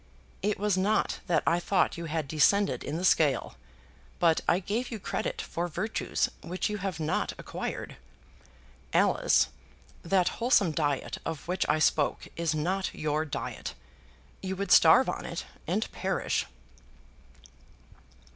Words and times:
It 0.41 0.57
was 0.57 0.79
not 0.79 1.19
that 1.27 1.43
I 1.45 1.59
thought 1.59 1.95
you 1.95 2.05
had 2.05 2.27
descended 2.27 2.83
in 2.83 2.97
the 2.97 3.05
scale; 3.05 3.55
but 4.17 4.41
I 4.47 4.57
gave 4.57 4.89
you 4.89 4.99
credit 4.99 5.43
for 5.43 5.67
virtues 5.67 6.27
which 6.41 6.71
you 6.71 6.79
have 6.79 6.99
not 6.99 7.33
acquired. 7.37 7.97
Alice, 8.93 9.49
that 10.01 10.29
wholesome 10.41 10.71
diet 10.71 11.19
of 11.23 11.47
which 11.47 11.69
I 11.69 11.77
spoke 11.77 12.27
is 12.35 12.55
not 12.55 12.95
your 12.95 13.25
diet. 13.25 13.75
You 14.41 14.55
would 14.55 14.71
starve 14.71 15.07
on 15.07 15.23
it, 15.23 15.45
and 15.67 15.87
perish." 15.91 16.47